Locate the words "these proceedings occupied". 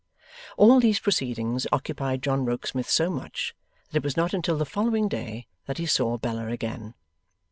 0.79-2.23